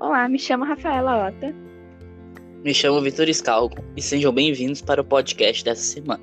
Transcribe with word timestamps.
Olá, 0.00 0.28
me 0.28 0.38
chamo 0.38 0.64
Rafaela 0.64 1.26
Ota. 1.26 1.52
Me 2.62 2.72
chamo 2.72 3.00
Vitor 3.00 3.26
Scalco 3.34 3.82
e 3.96 4.00
sejam 4.00 4.32
bem-vindos 4.32 4.80
para 4.80 5.00
o 5.00 5.04
podcast 5.04 5.64
dessa 5.64 5.82
semana. 5.82 6.22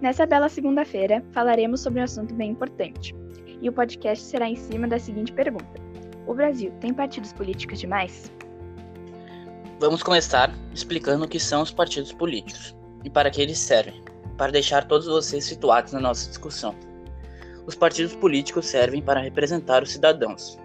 Nessa 0.00 0.24
bela 0.26 0.48
segunda-feira, 0.48 1.24
falaremos 1.32 1.80
sobre 1.80 1.98
um 1.98 2.04
assunto 2.04 2.32
bem 2.34 2.52
importante. 2.52 3.12
E 3.60 3.68
o 3.68 3.72
podcast 3.72 4.24
será 4.24 4.48
em 4.48 4.54
cima 4.54 4.86
da 4.86 4.96
seguinte 4.96 5.32
pergunta: 5.32 5.66
O 6.24 6.34
Brasil 6.34 6.72
tem 6.80 6.94
partidos 6.94 7.32
políticos 7.32 7.80
demais? 7.80 8.30
Vamos 9.80 10.04
começar 10.04 10.54
explicando 10.72 11.24
o 11.24 11.28
que 11.28 11.40
são 11.40 11.62
os 11.62 11.72
partidos 11.72 12.12
políticos 12.12 12.76
e 13.02 13.10
para 13.10 13.28
que 13.28 13.42
eles 13.42 13.58
servem, 13.58 14.00
para 14.38 14.52
deixar 14.52 14.86
todos 14.86 15.08
vocês 15.08 15.44
situados 15.44 15.92
na 15.92 15.98
nossa 15.98 16.28
discussão. 16.28 16.76
Os 17.66 17.74
partidos 17.74 18.14
políticos 18.14 18.66
servem 18.66 19.02
para 19.02 19.18
representar 19.18 19.82
os 19.82 19.90
cidadãos 19.90 20.64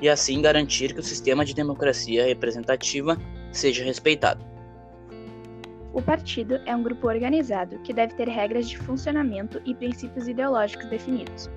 e 0.00 0.08
assim 0.08 0.42
garantir 0.42 0.92
que 0.92 1.00
o 1.00 1.02
sistema 1.02 1.44
de 1.44 1.54
democracia 1.54 2.26
representativa 2.26 3.16
seja 3.52 3.84
respeitado. 3.84 4.44
O 5.92 6.02
partido 6.02 6.60
é 6.66 6.76
um 6.76 6.82
grupo 6.82 7.08
organizado 7.08 7.78
que 7.78 7.92
deve 7.92 8.14
ter 8.14 8.28
regras 8.28 8.68
de 8.68 8.76
funcionamento 8.76 9.62
e 9.64 9.74
princípios 9.74 10.28
ideológicos 10.28 10.86
definidos, 10.90 11.48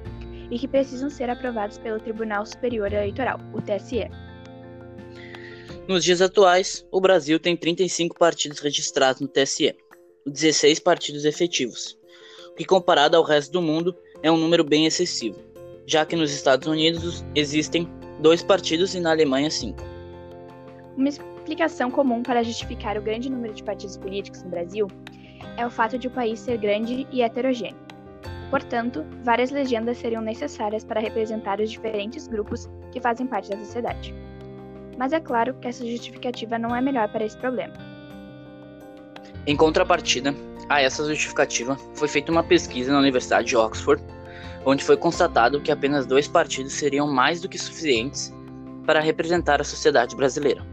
e 0.49 0.57
que 0.57 0.67
precisam 0.67 1.09
ser 1.09 1.29
aprovados 1.29 1.77
pelo 1.77 1.99
Tribunal 1.99 2.45
Superior 2.45 2.93
Eleitoral, 2.93 3.37
o 3.53 3.61
TSE. 3.61 4.09
Nos 5.89 6.05
dias 6.05 6.21
atuais, 6.21 6.87
o 6.89 7.01
Brasil 7.01 7.37
tem 7.37 7.57
35 7.57 8.17
partidos 8.17 8.59
registrados 8.59 9.21
no 9.21 9.27
TSE, 9.27 9.75
16 10.25 10.79
partidos 10.79 11.25
efetivos, 11.25 11.97
o 12.51 12.55
que 12.55 12.63
comparado 12.63 13.17
ao 13.17 13.23
resto 13.23 13.51
do 13.51 13.61
mundo 13.61 13.93
é 14.23 14.31
um 14.31 14.37
número 14.37 14.63
bem 14.63 14.85
excessivo, 14.85 15.37
já 15.85 16.05
que 16.05 16.15
nos 16.15 16.31
Estados 16.31 16.67
Unidos 16.67 17.25
existem 17.35 17.89
dois 18.19 18.43
partidos 18.43 18.93
e 18.93 18.99
na 18.99 19.11
Alemanha 19.11 19.49
cinco. 19.49 19.83
Uma 20.97 21.09
explicação 21.09 21.89
comum 21.89 22.21
para 22.21 22.43
justificar 22.43 22.97
o 22.97 23.01
grande 23.01 23.29
número 23.29 23.53
de 23.53 23.63
partidos 23.63 23.97
políticos 23.97 24.43
no 24.43 24.49
Brasil 24.49 24.87
é 25.57 25.65
o 25.65 25.69
fato 25.69 25.97
de 25.97 26.07
o 26.07 26.11
país 26.11 26.39
ser 26.39 26.57
grande 26.57 27.07
e 27.11 27.21
heterogêneo. 27.21 27.79
Portanto, 28.49 29.05
várias 29.23 29.51
legendas 29.51 29.97
seriam 29.97 30.21
necessárias 30.21 30.83
para 30.83 30.99
representar 30.99 31.61
os 31.61 31.71
diferentes 31.71 32.27
grupos 32.27 32.69
que 32.91 32.99
fazem 32.99 33.27
parte 33.27 33.49
da 33.49 33.57
sociedade. 33.57 34.13
Mas 34.97 35.13
é 35.13 35.19
claro 35.19 35.53
que 35.53 35.67
essa 35.67 35.85
justificativa 35.85 36.59
não 36.59 36.75
é 36.75 36.81
melhor 36.81 37.07
para 37.09 37.23
esse 37.23 37.37
problema. 37.37 37.73
Em 39.47 39.55
contrapartida 39.55 40.35
a 40.67 40.81
essa 40.81 41.05
justificativa, 41.05 41.77
foi 41.93 42.07
feita 42.07 42.31
uma 42.31 42.43
pesquisa 42.43 42.91
na 42.91 42.99
Universidade 42.99 43.47
de 43.47 43.55
Oxford, 43.55 44.03
onde 44.65 44.83
foi 44.83 44.97
constatado 44.97 45.61
que 45.61 45.71
apenas 45.71 46.05
dois 46.05 46.27
partidos 46.27 46.73
seriam 46.73 47.07
mais 47.07 47.41
do 47.41 47.49
que 47.49 47.57
suficientes 47.57 48.33
para 48.85 48.99
representar 48.99 49.61
a 49.61 49.63
sociedade 49.63 50.15
brasileira. 50.15 50.65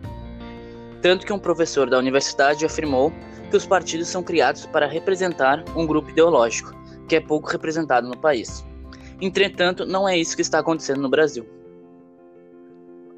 Tanto 1.03 1.27
que 1.27 1.33
um 1.33 1.39
professor 1.39 1.89
da 1.89 1.99
universidade 1.99 2.65
afirmou 2.65 3.13
que 3.51 3.57
os 3.57 3.67
partidos 3.67 4.09
são 4.09 4.23
criados 4.23 4.67
para 4.67 4.87
representar 4.87 5.65
um 5.77 5.87
grupo 5.87 6.11
ideológico, 6.11 6.75
que 7.09 7.17
é 7.17 7.21
pouco 7.21 7.49
representado 7.49 8.09
no 8.09 8.17
país. 8.17 8.65
Entretanto, 9.21 9.87
não 9.87 10.09
é 10.09 10.17
isso 10.17 10.35
que 10.35 10.43
está 10.43 10.59
acontecendo 10.59 11.01
no 11.01 11.09
Brasil. 11.09 11.47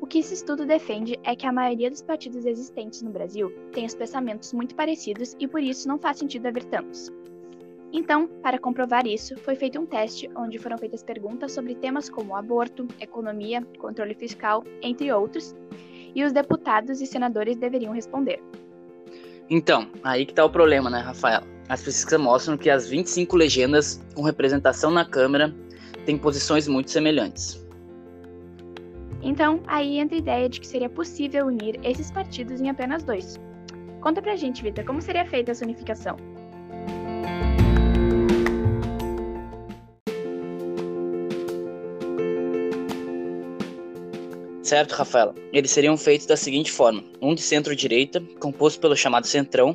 O 0.01 0.07
que 0.07 0.19
esse 0.19 0.35
estudo 0.35 0.65
defende 0.65 1.19
é 1.25 1.35
que 1.35 1.47
a 1.47 1.53
maioria 1.53 1.91
dos 1.91 2.03
partidos 2.03 2.45
existentes 2.47 3.03
no 3.03 3.11
Brasil 3.11 3.53
tem 3.73 3.85
os 3.85 3.95
pensamentos 3.95 4.53
muito 4.53 4.75
parecidos 4.75 5.35
e 5.39 5.47
por 5.47 5.63
isso 5.63 5.89
não 5.89 5.99
faz 5.99 6.19
sentido 6.19 6.47
haver 6.47 6.65
tantos. 6.65 7.11
Então, 7.93 8.29
para 8.43 8.59
comprovar 8.59 9.07
isso, 9.07 9.35
foi 9.39 9.57
feito 9.57 9.81
um 9.81 9.87
teste 9.87 10.31
onde 10.37 10.59
foram 10.59 10.77
feitas 10.77 11.03
perguntas 11.03 11.53
sobre 11.53 11.75
temas 11.75 12.11
como 12.11 12.37
aborto, 12.37 12.87
economia, 13.01 13.67
controle 13.79 14.15
fiscal, 14.15 14.63
entre 14.83 15.11
outros, 15.11 15.57
e 16.15 16.23
os 16.23 16.33
deputados 16.33 17.01
e 17.01 17.07
senadores 17.07 17.57
deveriam 17.57 17.93
responder. 17.93 18.43
Então, 19.49 19.89
aí 20.05 20.27
que 20.27 20.33
está 20.33 20.45
o 20.45 20.51
problema, 20.51 20.91
né, 20.91 21.01
Rafael? 21.01 21.43
As 21.69 21.83
pesquisas 21.83 22.21
mostram 22.21 22.57
que 22.57 22.69
as 22.69 22.89
25 22.89 23.37
legendas 23.37 24.03
com 24.15 24.23
representação 24.23 24.91
na 24.91 25.05
Câmara 25.05 25.55
têm 26.05 26.19
posições 26.19 26.69
muito 26.69 26.91
semelhantes. 26.91 27.67
Então, 29.23 29.61
aí 29.67 29.99
entra 29.99 30.17
a 30.17 30.19
ideia 30.19 30.49
de 30.49 30.61
que 30.61 30.67
seria 30.67 30.89
possível 30.89 31.47
unir 31.47 31.81
esses 31.83 32.11
partidos 32.11 32.61
em 32.61 32.69
apenas 32.69 33.03
dois. 33.03 33.41
Conta 34.01 34.23
pra 34.23 34.37
gente, 34.37 34.63
Vitor, 34.63 34.85
como 34.85 35.03
seria 35.03 35.27
feita 35.27 35.51
essa 35.51 35.65
unificação? 35.65 36.17
Certo, 44.69 44.93
Rafaela. 44.93 45.35
Eles 45.51 45.71
seriam 45.71 45.97
feitos 45.97 46.27
da 46.27 46.37
seguinte 46.37 46.71
forma: 46.71 47.03
um 47.23 47.35
de 47.35 47.41
centro-direita, 47.41 48.21
composto 48.39 48.79
pelo 48.79 48.95
chamado 48.95 49.27
Centrão, 49.27 49.75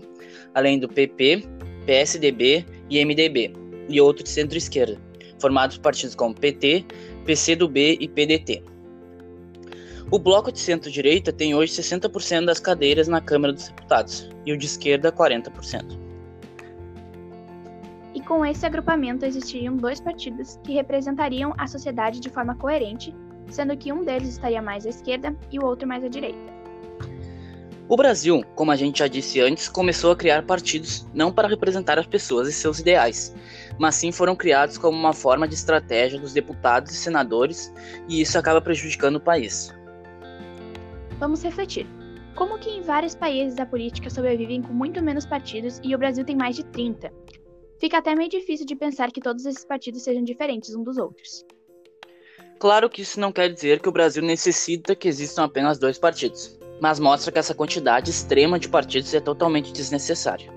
além 0.54 0.78
do 0.78 0.88
PP, 0.88 1.44
PSDB 1.88 2.64
e 2.92 3.04
MDB, 3.04 3.54
e 3.90 4.00
outro 4.00 4.24
de 4.24 4.30
centro-esquerda, 4.30 5.02
formados 5.40 5.78
por 5.78 5.86
partidos 5.86 6.14
como 6.14 6.36
PT, 6.36 6.86
PCdoB 7.26 7.98
e 8.00 8.08
PDT. 8.08 8.64
O 10.12 10.20
bloco 10.20 10.52
de 10.52 10.60
centro-direita 10.60 11.34
tem 11.34 11.56
hoje 11.56 11.74
60% 11.74 12.46
das 12.46 12.60
cadeiras 12.60 13.08
na 13.08 13.20
Câmara 13.20 13.52
dos 13.52 13.70
Deputados 13.70 14.30
e 14.46 14.54
o 14.54 14.58
de 14.58 14.68
esquerda 14.68 15.12
40%. 15.12 15.98
E 18.14 18.22
com 18.22 18.46
esse 18.46 18.64
agrupamento 18.64 19.26
existiriam 19.26 19.76
dois 19.76 20.00
partidos 20.00 20.60
que 20.64 20.72
representariam 20.72 21.52
a 21.58 21.66
sociedade 21.66 22.20
de 22.20 22.30
forma 22.30 22.54
coerente, 22.54 23.12
sendo 23.54 23.78
que 23.78 23.94
um 23.94 24.04
deles 24.04 24.30
estaria 24.30 24.62
mais 24.62 24.86
à 24.86 24.90
esquerda 24.90 25.36
e 25.52 25.60
o 25.60 25.66
outro 25.66 25.88
mais 25.88 26.04
à 26.04 26.08
direita. 26.08 26.54
O 27.88 27.98
Brasil, 27.98 28.44
como 28.56 28.72
a 28.72 28.76
gente 28.76 29.00
já 29.00 29.08
disse 29.08 29.42
antes, 29.42 29.68
começou 29.68 30.12
a 30.12 30.16
criar 30.16 30.44
partidos 30.44 31.06
não 31.14 31.32
para 31.32 31.48
representar 31.48 32.00
as 32.00 32.08
pessoas 32.08 32.48
e 32.48 32.54
seus 32.54 32.80
ideais, 32.80 33.36
mas 33.78 33.96
sim 33.96 34.12
foram 34.12 34.36
criados 34.36 34.78
como 34.78 34.98
uma 34.98 35.14
forma 35.14 35.48
de 35.48 35.54
estratégia 35.54 36.20
dos 36.20 36.34
deputados 36.34 36.92
e 36.92 36.96
senadores, 36.96 37.74
e 38.08 38.22
isso 38.22 38.40
acaba 38.40 38.62
prejudicando 38.62 39.18
o 39.18 39.22
país. 39.22 39.74
Vamos 41.20 41.44
refletir. 41.44 41.86
Como 42.36 42.58
que 42.58 42.70
em 42.70 42.82
vários 42.82 43.14
países 43.14 43.60
a 43.60 43.66
política 43.66 44.10
sobrevivem 44.10 44.62
com 44.62 44.74
muito 44.74 45.04
menos 45.04 45.26
partidos 45.26 45.80
e 45.84 45.94
o 45.94 45.98
Brasil 45.98 46.26
tem 46.26 46.36
mais 46.36 46.56
de 46.56 46.64
30? 46.64 47.12
Fica 47.80 47.98
até 47.98 48.16
meio 48.16 48.30
difícil 48.30 48.66
de 48.66 48.76
pensar 48.76 49.12
que 49.12 49.22
todos 49.22 49.46
esses 49.46 49.66
partidos 49.66 50.04
sejam 50.04 50.24
diferentes 50.24 50.74
um 50.74 50.84
dos 50.84 50.98
outros. 50.98 51.46
Claro 52.64 52.90
que 52.90 53.02
isso 53.02 53.20
não 53.20 53.30
quer 53.30 53.52
dizer 53.52 53.82
que 53.82 53.90
o 53.90 53.92
Brasil 53.92 54.24
necessita 54.24 54.96
que 54.96 55.10
existam 55.10 55.44
apenas 55.44 55.78
dois 55.78 56.00
partidos, 56.00 56.58
mas 56.80 56.98
mostra 56.98 57.30
que 57.30 57.38
essa 57.38 57.54
quantidade 57.54 58.10
extrema 58.10 58.58
de 58.58 58.70
partidos 58.70 59.14
é 59.14 59.20
totalmente 59.20 59.74
desnecessária. 59.74 60.50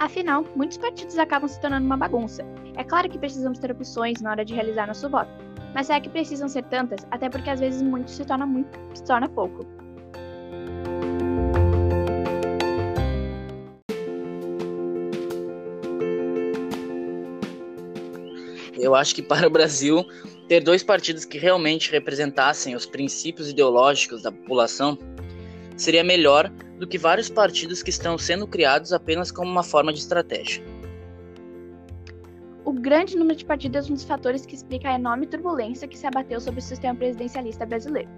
Afinal, 0.00 0.44
muitos 0.56 0.76
partidos 0.76 1.20
acabam 1.20 1.48
se 1.48 1.60
tornando 1.60 1.86
uma 1.86 1.96
bagunça. 1.96 2.44
É 2.74 2.82
claro 2.82 3.08
que 3.08 3.16
precisamos 3.16 3.60
ter 3.60 3.70
opções 3.70 4.20
na 4.20 4.32
hora 4.32 4.44
de 4.44 4.54
realizar 4.54 4.88
nosso 4.88 5.08
voto, 5.08 5.30
mas 5.72 5.88
é 5.88 6.00
que 6.00 6.08
precisam 6.08 6.48
ser 6.48 6.64
tantas, 6.64 7.06
até 7.12 7.28
porque 7.28 7.48
às 7.48 7.60
vezes 7.60 7.80
muito 7.80 8.10
se 8.10 8.24
torna 8.24 8.44
muito, 8.44 8.76
se 8.92 9.04
torna 9.04 9.28
pouco. 9.28 9.64
Eu 18.76 18.96
acho 18.96 19.14
que 19.14 19.22
para 19.22 19.46
o 19.46 19.50
Brasil 19.50 20.04
ter 20.48 20.62
dois 20.62 20.82
partidos 20.82 21.24
que 21.24 21.38
realmente 21.38 21.90
representassem 21.90 22.74
os 22.74 22.86
princípios 22.86 23.50
ideológicos 23.50 24.22
da 24.22 24.30
população 24.30 24.96
seria 25.76 26.04
melhor 26.04 26.48
do 26.78 26.86
que 26.86 26.96
vários 26.96 27.28
partidos 27.28 27.82
que 27.82 27.90
estão 27.90 28.16
sendo 28.16 28.46
criados 28.46 28.92
apenas 28.92 29.30
como 29.30 29.50
uma 29.50 29.62
forma 29.62 29.92
de 29.92 29.98
estratégia. 29.98 30.62
O 32.64 32.72
grande 32.72 33.16
número 33.16 33.38
de 33.38 33.44
partidos 33.44 33.86
é 33.86 33.90
um 33.90 33.94
dos 33.94 34.04
fatores 34.04 34.44
que 34.44 34.54
explica 34.54 34.90
a 34.90 34.94
enorme 34.94 35.26
turbulência 35.26 35.86
que 35.86 35.98
se 35.98 36.06
abateu 36.06 36.40
sobre 36.40 36.60
o 36.60 36.62
sistema 36.62 36.94
presidencialista 36.94 37.64
brasileiro. 37.64 38.08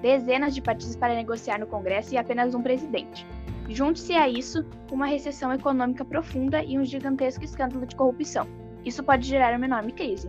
Dezenas 0.00 0.54
de 0.54 0.60
partidos 0.60 0.96
para 0.96 1.14
negociar 1.14 1.58
no 1.58 1.66
Congresso 1.66 2.12
e 2.12 2.18
apenas 2.18 2.54
um 2.54 2.62
presidente. 2.62 3.24
Junte-se 3.68 4.14
a 4.14 4.28
isso 4.28 4.64
uma 4.90 5.06
recessão 5.06 5.52
econômica 5.52 6.04
profunda 6.04 6.64
e 6.64 6.76
um 6.78 6.84
gigantesco 6.84 7.44
escândalo 7.44 7.86
de 7.86 7.94
corrupção. 7.94 8.48
Isso 8.84 9.04
pode 9.04 9.28
gerar 9.28 9.56
uma 9.56 9.66
enorme 9.66 9.92
crise. 9.92 10.28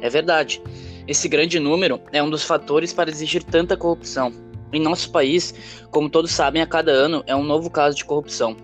É 0.00 0.08
verdade. 0.08 0.62
Esse 1.06 1.28
grande 1.28 1.58
número 1.60 2.00
é 2.12 2.22
um 2.22 2.30
dos 2.30 2.44
fatores 2.44 2.92
para 2.92 3.10
exigir 3.10 3.42
tanta 3.42 3.76
corrupção. 3.76 4.32
Em 4.72 4.80
nosso 4.80 5.12
país, 5.12 5.54
como 5.90 6.10
todos 6.10 6.30
sabem, 6.30 6.60
a 6.62 6.66
cada 6.66 6.90
ano 6.90 7.22
é 7.26 7.36
um 7.36 7.44
novo 7.44 7.70
caso 7.70 7.96
de 7.96 8.04
corrupção. 8.04 8.56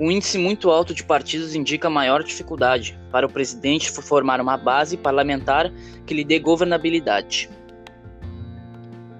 Um 0.00 0.10
índice 0.10 0.38
muito 0.38 0.70
alto 0.70 0.94
de 0.94 1.04
partidos 1.04 1.54
indica 1.54 1.90
maior 1.90 2.22
dificuldade 2.22 2.98
para 3.10 3.26
o 3.26 3.30
presidente 3.30 3.90
formar 3.90 4.40
uma 4.40 4.56
base 4.56 4.96
parlamentar 4.96 5.72
que 6.06 6.14
lhe 6.14 6.24
dê 6.24 6.38
governabilidade. 6.38 7.50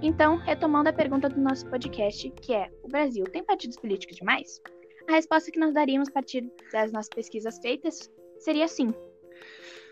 Então, 0.01 0.37
retomando 0.37 0.89
a 0.89 0.93
pergunta 0.93 1.29
do 1.29 1.41
nosso 1.41 1.67
podcast, 1.67 2.31
que 2.41 2.55
é: 2.55 2.71
o 2.85 2.89
Brasil 2.89 3.25
tem 3.25 3.43
partidos 3.43 3.77
políticos 3.77 4.17
demais? 4.17 4.63
A 5.09 5.13
resposta 5.13 5.51
que 5.51 5.59
nós 5.59 5.75
daríamos 5.75 6.09
a 6.09 6.13
partir 6.13 6.49
das 6.73 6.93
nossas 6.93 7.09
pesquisas 7.09 7.59
feitas 7.59 8.09
seria 8.39 8.69
sim. 8.69 8.95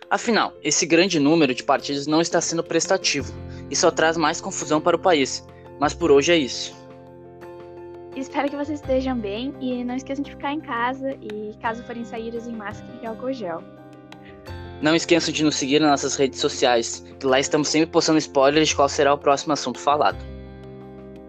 Afinal, 0.09 0.53
esse 0.63 0.87
grande 0.87 1.19
número 1.19 1.53
de 1.53 1.65
partidos 1.65 2.07
não 2.07 2.21
está 2.21 2.41
sendo 2.41 2.63
prestativo 2.63 3.33
e 3.69 3.75
só 3.75 3.91
traz 3.91 4.17
mais 4.17 4.41
confusão 4.41 4.81
para 4.81 4.97
o 4.97 4.99
país. 4.99 5.45
Mas 5.81 5.93
por 5.93 6.13
hoje 6.13 6.33
é 6.33 6.37
isso. 6.37 6.75
Espero 8.15 8.49
que 8.49 8.57
vocês 8.57 8.81
estejam 8.81 9.19
bem 9.19 9.53
e 9.61 9.85
não 9.85 9.97
esqueçam 9.97 10.25
de 10.25 10.31
ficar 10.31 10.53
em 10.53 10.61
casa 10.61 11.17
e, 11.21 11.55
caso 11.61 11.83
forem 11.85 12.05
sair, 12.05 12.35
usem 12.35 12.55
máscara 12.55 12.99
e 13.03 13.07
álcool 13.07 13.33
gel. 13.33 13.63
Não 14.81 14.95
esqueçam 14.95 15.35
de 15.35 15.45
nos 15.45 15.57
seguir 15.57 15.81
nas 15.81 15.91
nossas 15.91 16.17
redes 16.17 16.39
sociais, 16.39 17.05
que 17.19 17.27
lá 17.27 17.41
estamos 17.41 17.69
sempre 17.69 17.91
postando 17.91 18.19
spoilers 18.19 18.69
de 18.69 18.77
qual 18.77 18.89
será 18.89 19.13
o 19.13 19.19
próximo 19.19 19.53
assunto 19.53 19.79
falado. 19.79 20.19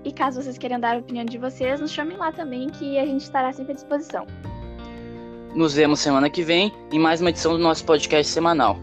E 0.06 0.13
caso 0.13 0.41
vocês 0.41 0.57
queiram 0.57 0.79
dar 0.79 0.95
a 0.95 1.00
opinião 1.00 1.25
de 1.25 1.38
vocês, 1.38 1.81
nos 1.81 1.91
chamem 1.91 2.15
lá 2.15 2.31
também, 2.31 2.69
que 2.69 2.97
a 2.97 3.06
gente 3.06 3.21
estará 3.21 3.51
sempre 3.51 3.71
à 3.71 3.75
disposição. 3.75 4.25
Nos 5.57 5.74
vemos 5.74 6.01
semana 6.01 6.30
que 6.30 6.44
vem 6.44 6.71
em 6.92 7.00
mais 7.00 7.19
uma 7.19 7.31
edição 7.31 7.54
do 7.54 7.57
nosso 7.57 7.83
podcast 7.83 8.31
semanal. 8.31 8.77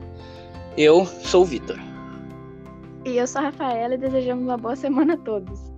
Eu 0.77 1.07
sou 1.07 1.43
o 1.43 1.45
Vitor. 1.45 1.79
E 3.05 3.17
eu 3.17 3.29
sou 3.29 3.43
a 3.43 3.45
Rafaela 3.45 3.95
e 3.95 3.97
desejamos 3.97 4.43
uma 4.43 4.57
boa 4.57 4.75
semana 4.75 5.15
a 5.15 5.17
todos. 5.17 5.74